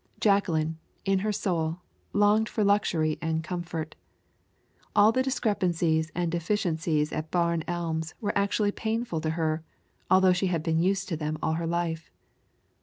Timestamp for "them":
11.17-11.37